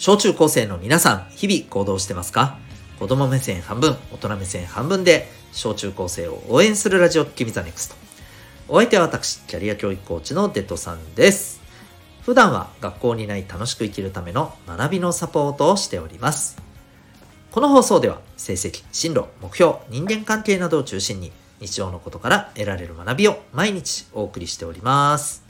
[0.00, 2.56] 小中高生の皆さん、日々行動してますか？
[2.98, 7.96] 子供目線半分、大人目線半分で、小中高生を応援するラジオ、君 the NEXT。
[8.68, 11.60] お相手は私、キャリア教育コーチのデトさんです。
[12.22, 16.56] 普段は学校にない楽しく生きるための学びのサポートをしております。
[17.50, 21.30] この放送では、成績、進路、目標、人間関係などを中心に、
[21.60, 25.44] 日常のことから得られる学びを毎日お送りしております。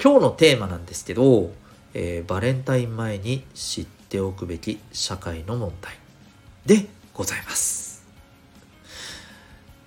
[0.00, 1.50] 今日のテーマなんですけど、
[1.94, 5.94] えー、バレンタイン前に知っておくべき社会の問題
[6.66, 8.04] でございます。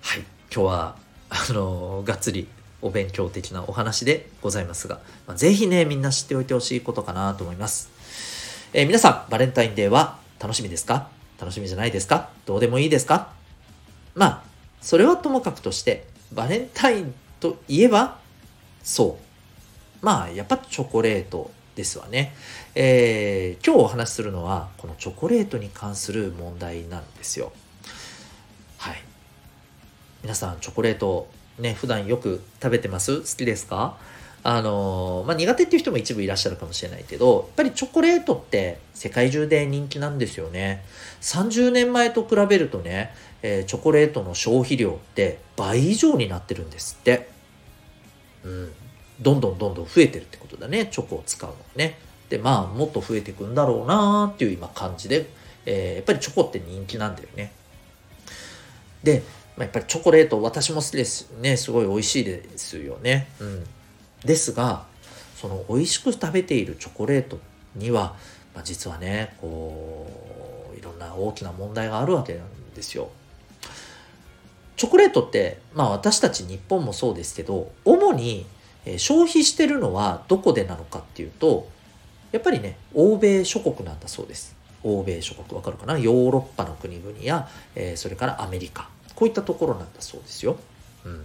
[0.00, 0.96] はい、今日は
[1.30, 2.48] あのがっつり
[2.82, 7.90] お勉強的なお話でございますが、まあ、ぜひねみんな知っておいてほしいことかなと思います。
[8.72, 11.08] えー、皆さんバレンタインデーは楽しみですか？
[11.38, 12.30] 楽しみじゃないですか？
[12.46, 13.32] どうでもいいですか？
[14.14, 14.42] まあ
[14.80, 18.18] それはともかくとしてバレンタインといえば
[18.82, 19.18] そ
[20.02, 20.04] う。
[20.04, 21.50] まあやっぱチョコレート。
[21.74, 22.34] ですわね。
[22.74, 27.52] えー、今日お話しするのはこのチョコレートに関する問題なんですよ。
[28.78, 29.02] はい。
[30.22, 31.28] 皆さんチョコレート
[31.58, 33.20] ね普段よく食べてます？
[33.20, 33.96] 好きですか？
[34.44, 40.82] あのまあ、苦手っていう人も一部いらっしゃるかもしれないけどやっぱりチョコレートって世界中で人気なんですよね
[41.20, 47.30] 30年前と比べるとね、えー、チョコレートの消費量って倍以上になってるんですって
[48.42, 48.72] うん
[49.22, 50.86] どんどんどんどん増えてるってことだね。
[50.86, 51.98] チョコを使うのね。
[52.28, 55.26] でまあもっと増えていくんだろうなっていう今感じで、
[55.66, 57.52] えー、やっぱりチョコって人気なんだよね。
[59.02, 59.22] で、
[59.56, 63.28] まあ、やっぱりチョコレート私も好きですねすごい美味しいですよね。
[63.38, 63.64] うん。
[64.24, 64.86] ですが
[65.36, 67.38] その美味しく食べているチョコレート
[67.74, 68.16] には、
[68.54, 70.06] まあ、実はねこ
[70.74, 73.10] ういろんな大きな問題があるわけなんですよ。
[74.76, 78.46] チョコレートってまあ私たち日本もそうですけど主に
[78.84, 81.68] え消費してるのはどこでなのかっていうと
[82.32, 84.56] やっぱりね欧米諸国なんだそうです。
[84.82, 85.98] 欧米諸国わかるかな？
[85.98, 88.88] ヨーロッパの国々や、えー、それからアメリカ。
[89.14, 90.56] こういったところなんだそうですよ、
[91.04, 91.24] うん、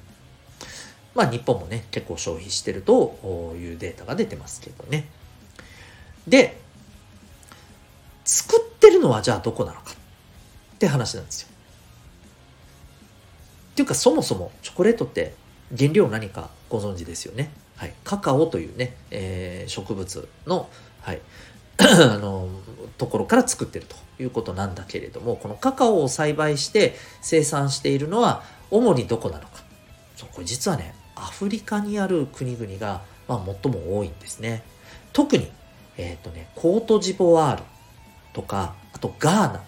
[1.16, 5.08] まあ日本もね結構消費してるというデータが出てますけどね。
[6.28, 6.60] で
[8.26, 11.48] 作ってるのはじゃあどこなのかって話なんですよ。
[13.72, 15.34] っていうかそもそもチョコレートって
[15.76, 17.52] 原料何かご存知ですよね。
[17.76, 20.70] はい、カカオというね、えー、植物の、
[21.02, 21.22] はい、
[21.78, 22.50] あの
[22.98, 28.42] ところから作ってるということなんだけれどもこのカカオを栽培して生産しているのは
[28.72, 29.64] 主にどこなのか。
[30.16, 34.64] そうこれ実はねアフリカにある国々が、まあ、最も多いんですね。
[35.14, 35.52] 特に、
[35.98, 37.64] えっ、ー、とね、コートジボワール
[38.34, 39.64] とかあとガーナ。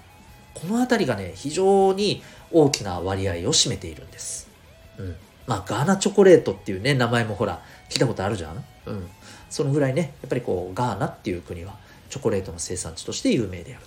[0.53, 2.21] この辺りがね非常に
[2.51, 4.49] 大きな割合を占めているんです、
[4.97, 5.15] うん。
[5.49, 8.63] まあ、ガーナチョコレートっていうね、名前もほら、聞いたことあるじゃん？
[8.85, 9.09] うん。
[9.49, 11.75] そのぐらいね、やっぱりこう、ガーナっていう国は、
[12.11, 13.85] チョコレートの生産地として有名である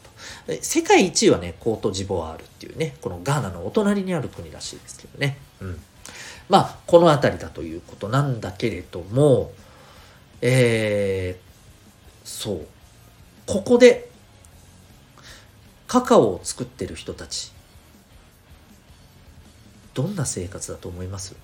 [0.56, 0.64] と。
[0.64, 5.38] 世界一位はね、コートジボワールっていうね、このガーナのお隣にある国らしいですけどね。
[5.60, 5.80] うん。
[6.48, 9.52] まあ、この辺りだということなんだけれども、
[10.40, 12.66] えー、そう。
[13.46, 14.10] ここで、
[15.86, 17.52] カカオを作ってる人たち、
[19.94, 21.36] どんな生活だと思います、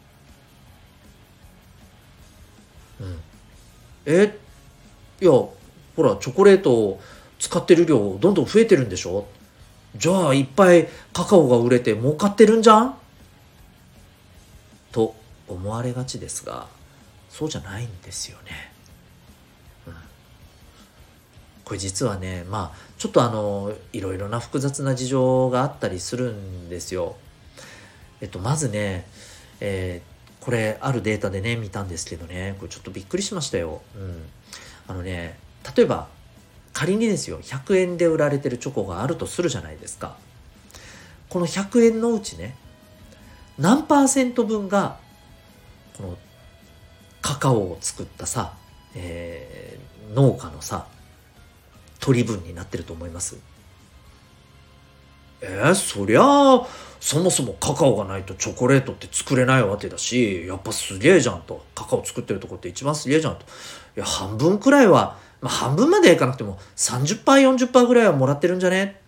[4.07, 4.39] え？
[5.21, 5.55] いやほ
[5.99, 7.01] らチョコレートを
[7.39, 9.27] 使ってる量どんどん増えてるんでしょ？
[9.97, 12.95] じゃあいっぱいカカオが売れて儲かってるんじゃん？
[14.93, 15.15] と
[15.47, 16.67] 思われがちですが
[17.29, 18.73] そうじゃないんですよね。
[19.87, 19.95] うん、
[21.65, 27.17] これ実はねまあちょっとあのいろいろな複雑な事情があったりするんですよ。
[28.21, 29.07] えっとまずね、
[29.61, 30.03] え
[30.49, 33.83] これあるデータでね見たんですけどねこれちょっとびっくりしましたよ。
[33.95, 34.25] うん、
[34.87, 35.39] あのね
[35.77, 36.09] 例えば
[36.73, 40.17] 仮にですよ100円で売られてるチョコがあるとするじゃないですか。
[41.29, 42.57] この100円のうちね
[43.59, 44.97] 何パーセント分が
[45.99, 46.19] この
[47.21, 48.55] カカオを作ったさ、
[48.95, 50.87] えー、農家のさ
[52.01, 53.37] 取り分になってると思います
[55.41, 56.67] えー、そりゃあ
[57.01, 61.65] そもそもカカオがないとチョコレートって作れないわけだしやっぱすげえじゃんと。
[61.75, 63.43] カカオ作ってるとこって一番すげえじゃんと。
[63.97, 69.01] いや半分くらいは、まあ、半分までいかなくても 30%40% ぐらいはもらってるんじゃね？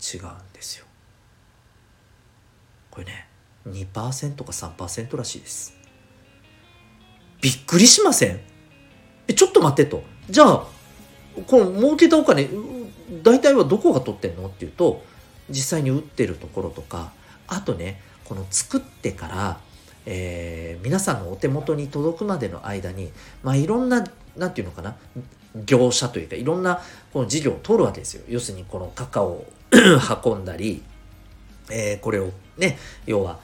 [0.00, 0.84] 違うんですよ。
[2.90, 3.28] これね
[3.68, 5.76] 2%か3%らしいです。
[7.40, 8.40] びっくりしません？
[9.28, 10.02] えちょっと待ってと。
[10.28, 10.66] じゃあ
[11.46, 12.48] この儲けたお金
[13.22, 14.46] 大体はどこが取ってんの？
[14.48, 15.02] っていうと
[15.50, 17.12] 実際に打ってるところとか
[17.46, 19.60] あとねこの作ってから、
[20.06, 23.10] えー、皆さんのお手元に届くまでの間に、
[23.42, 24.04] まあ、いろんな
[24.36, 24.96] 何て言うのかな
[25.64, 26.80] 業者というかいろんな
[27.12, 28.22] この事業を通るわけですよ。
[28.28, 29.46] 要するにこのカカオを
[30.24, 30.82] 運んだり、
[31.70, 33.40] えー、これをね要は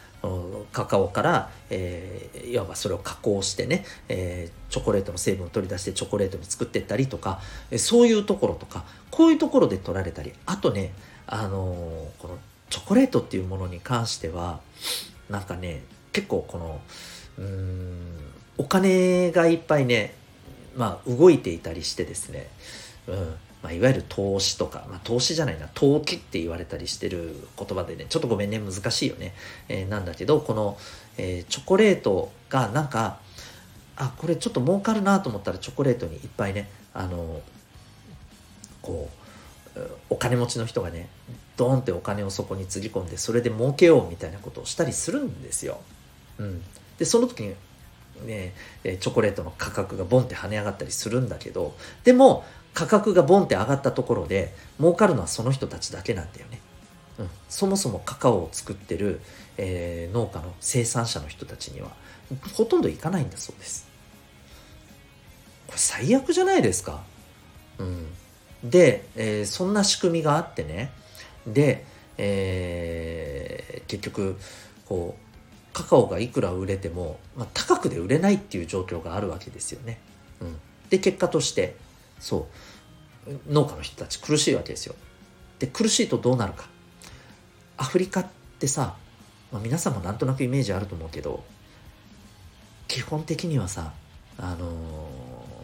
[0.73, 7.41] カカオから、えー、いわばそれを加工してね、えー、チョコレートの成分を取り出してチョコレートに作っていったりとか、
[7.71, 10.93] えそういうところとかこういうところで取られたりあとね、
[11.27, 12.39] あのー、この
[12.71, 14.61] チョコレートっていうものに関しては
[15.31, 15.83] なんかね
[16.13, 16.81] 結構この
[17.39, 18.01] うん
[18.59, 20.15] お金がいっぱいね
[20.77, 22.49] まあ動いていたりしてですね、
[23.07, 23.35] うん。
[23.65, 29.33] まあ、いわゆる投資とか、まあ、投資じゃないな投機って言われたりしてる言葉でねちょっとごめんね難しいよね、
[29.71, 30.77] えー、なんだけどこの、
[31.17, 33.21] えー、チョコレートがなんか
[33.97, 37.41] あこれちょっと儲かるなと思ったらチョコレートにいっぱいねあの
[38.83, 39.09] こ
[39.77, 39.81] う
[40.11, 41.09] お金持ちの人がね
[41.57, 45.81] ドーンってお金をそこにつぎ込んでそれで儲けようみたいなことをしたりするんですよ。
[46.39, 46.63] うん、
[46.99, 47.55] でその時に
[48.27, 48.53] ね
[48.83, 52.45] チョコレートの価格がボンって跳ね上がったりするんだけどでも
[52.75, 56.61] 価格がボンって上がったところで儲かるのはその人たちだけなんだよね。
[57.19, 59.21] うん、そもそもカカオを作ってる、
[59.57, 61.93] えー、農家の生産者の人たちには
[62.55, 63.87] ほとんどいかないんだそうです。
[65.69, 67.05] これ最悪じゃないですか。
[67.79, 68.07] うん、
[68.65, 70.93] で、えー、そんな仕組みがあってね
[71.47, 71.85] で、
[72.19, 74.37] えー、結局
[74.87, 79.99] こうカカオがいくら売れても、まあ、高くで売れないっていう状況があるわけですよね。
[80.41, 80.57] うん、
[80.89, 81.77] で結果として
[82.25, 82.49] そ
[83.27, 83.53] う。
[83.53, 84.95] 農家の人たち苦しいわけですよ。
[85.59, 86.69] で苦しいとどうなるか。
[87.77, 88.27] アフリカっ
[88.59, 88.97] てさ、
[89.53, 91.43] まあ、皆さんもなんとなくイメージあると思うけど
[92.87, 93.93] 基本的にはさ
[94.39, 94.57] あの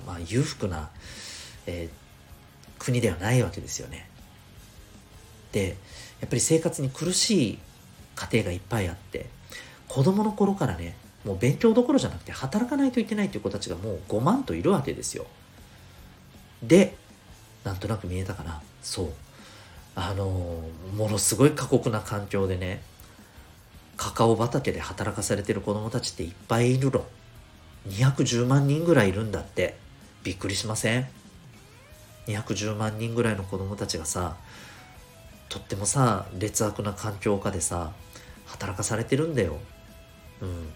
[0.05, 0.91] ー、まあ裕福な、
[1.67, 4.09] えー、国ではないわけですよね。
[5.53, 5.77] で
[6.21, 7.59] やっぱり生活に苦しい
[8.15, 9.27] 家庭がいっぱいあって
[9.89, 15.27] 子供の頃からねもう勉強どころじゃなくて働かないといけないという子たちがもう5万といるわけですよ。
[16.63, 16.97] で
[17.65, 18.63] なんとなく見えたかな。
[18.83, 19.13] そう。
[19.95, 20.25] あの
[20.97, 22.83] ものすごい過酷な環境でね
[23.97, 27.05] カカオ畑で働かされてる子供たちっていっぱいいるの。
[27.89, 29.77] 210万人ぐらいいるんだって。
[30.23, 31.07] びっくりしません
[32.27, 34.37] ？210万人ぐらいの子供たちがさ
[35.49, 37.93] とってもさ劣悪な環境下でさ
[38.47, 39.57] 働かされてるんだよ。
[40.43, 40.71] うん。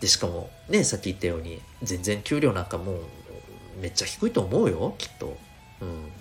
[0.00, 2.96] でしかもねさっき言ったように全然給料なんかもう
[3.80, 5.36] めっちゃ低いと思うよきっと。
[5.80, 6.12] うん。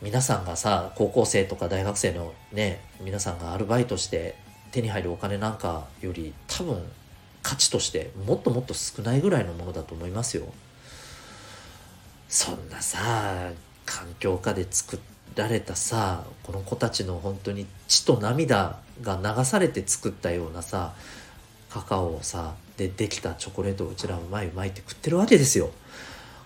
[0.00, 4.36] 皆さんがさ高校生とか大学生のね皆さんがアルバイトして
[4.70, 6.82] 手に入るお金なんかより多分
[7.42, 10.44] 価値としてもっともっと少ないぐらいのものだと思いますよ。
[12.28, 13.50] そんなさ
[13.86, 15.00] 環境下で作
[15.34, 20.94] られたさこの子たちの本当に血と涙が流されて作ったようなさ
[21.70, 25.70] カカオをさでできたチョコレートをうちらうまいうまいって食ってるわけですよ。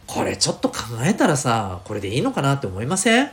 [0.07, 3.31] これちょっと考えたらさこれでいいのかなって思いません？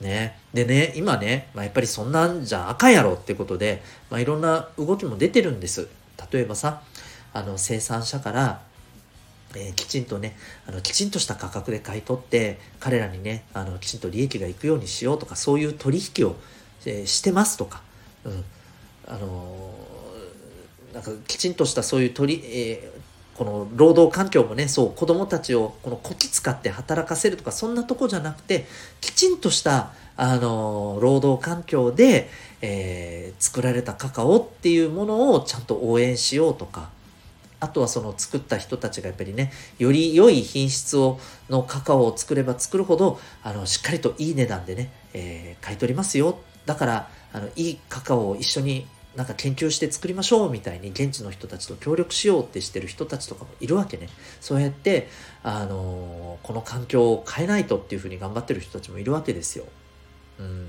[0.00, 0.38] ね。
[0.54, 5.88] でね今ね、まあ、やっぱりそんなんじゃあかんやろってことで、まあ、いろんな動きも出てるんです。
[6.32, 6.82] 例えばさ
[7.32, 8.62] あの生産者から
[9.54, 10.36] えー、きちんとね
[10.66, 16.36] あのきちんとした価格で買い取って彼らにねあのきちんと利益がいくようにしようとかそういう取引を、
[16.84, 17.80] えー、してますとか、
[18.24, 18.44] うん。
[19.06, 19.67] あの
[20.98, 28.66] なんかきちんとしたそういう取り、えー、この労働環境もねそう子どもたちをこのこき使って働かせるとかそんなとこじゃなくて
[29.00, 32.28] きちんとしたあの労働環境で、
[32.62, 36.90] えー、作られたカカオっていうものをちゃんと応援しようとか
[37.60, 46.40] あとはその作った人たちがやっぱりねより良い品質をのカカオを作れば作るほどあのしっかりといい値段でね、えー、買い取りますよ。
[46.66, 48.86] だからあのいいカカオを一緒に
[49.18, 54.08] なんか研究して作りましょうみたいに現地の人たちと協力しようってしてる人たちとかもいるわけね。
[54.40, 55.08] そうやって、
[55.42, 59.64] あの、この環境を変えないとっていうふうに頑張ってる人たちもいるわけですよ。
[60.38, 60.68] うん。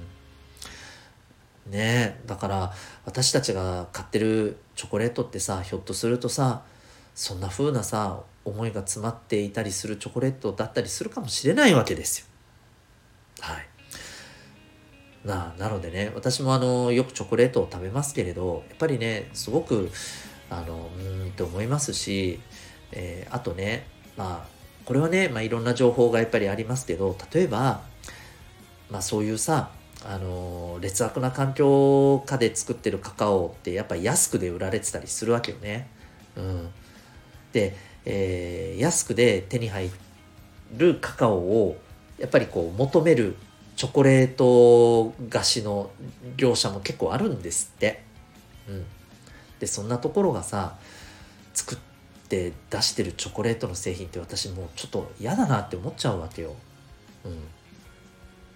[1.70, 2.74] ねだから
[3.06, 6.64] 私たちが買ってるチョコレートってさ、ひょっとするとさ、
[7.14, 12.26] そんな風なさ、思いが詰まっていたりするチョコレートだったりするかもしれないわけですよ。
[13.42, 13.69] はい。
[15.26, 19.92] ななのでね私もあのよくチョコレートを食べますけれどやっぱりねすごく
[20.50, 22.40] あのうんって思いますし、
[22.92, 23.86] えー、あとね
[24.18, 27.84] まあこれはね、まあ、いろんな情報がやっぱりありますけど例えば、
[28.90, 29.70] まあ、そういうさ
[30.06, 35.90] あの劣悪な環境下で作ってるカカオってやっぱり安くで売られてたりするわけよね。
[36.38, 36.70] うん、
[37.52, 39.92] で、えー、安くで手に入
[40.78, 41.78] るカカオを
[42.18, 43.36] やっぱりこう求める
[43.80, 45.90] チョコレート菓子の
[46.36, 48.04] 業者も結構あるんですって。
[48.68, 48.86] うん。
[49.58, 50.78] で、そんなところがさ、
[51.54, 51.78] 作っ
[52.28, 56.56] て出してるチョコレートの製品って私もうちょっと嫌だなって思っちゃうわけよ。
[57.24, 57.40] うん、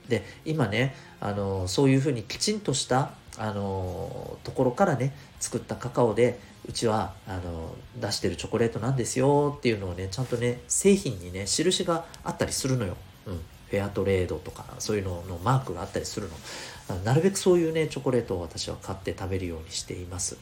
[0.09, 6.37] で今ねあのそういうふうにきちんとしたあのところからね作ったカカオで
[6.67, 12.97] うちはあの出してるチョコレートなんですよっていうのをねちゃんとね製品にね印があったりするのよ。
[13.25, 13.39] うん
[13.73, 16.99] フェアトレードとかそういうののマークがあったりするの。
[17.03, 20.37] なるべくそういうねチョコレートを私は買って食べるようにしています。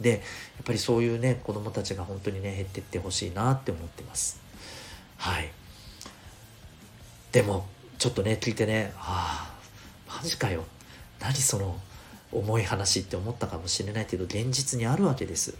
[0.00, 0.20] でやっ
[0.64, 4.40] ぱりそういうね子供たちが本当にね減ってってほしいなって思ってます。
[5.16, 5.50] はい。
[7.32, 7.66] でも
[7.98, 9.52] ちょっとね聞いてねあ
[10.08, 10.62] あマジかよ。
[11.18, 11.76] 何その
[12.30, 15.56] 重い話って思ったかもしれないけど現実にあるわけです。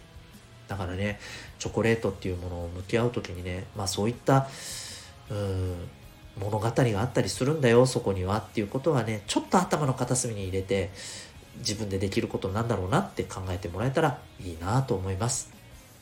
[0.69, 1.19] だからね
[1.57, 4.47] チョコレートっていうものを向き合う時にねまあそういった
[5.29, 5.75] うん
[6.37, 10.89] 物語があったりするんだよそこにはっていうことはねちょっと頭の片隅に入れて
[11.57, 15.51] 自分でできることなんだろうなって考えてもらえたらいいなと思います。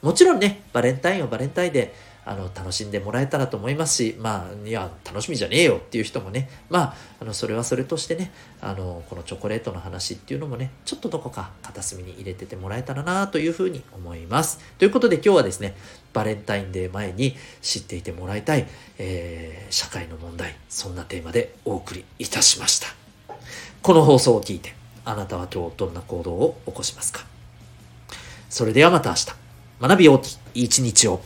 [0.02, 1.94] もちろんねバレンタインをバレンタインで
[2.30, 6.50] あの楽しんでもらえたらと思いますしまあいや楽しみじゃねえよっていう人もね。
[6.70, 14.60] まああのそれはそれとしてねあのこのチョコレートの話っていうのもねちょっとどこか片隅に入れててもらえたらなというふうに思います。
[14.78, 15.74] ということで今日はですね
[16.12, 18.68] バレンタインデー前に知っていてもらいたい、
[18.98, 22.88] えー、社会の問題そんなテーマでお送りいたしました。
[23.82, 24.74] この放送を聞いて
[25.06, 27.26] あなたは今日どんな行動を起こしますか？
[28.50, 29.28] それではまた明日。
[29.80, 31.22] 学び大きい一日を。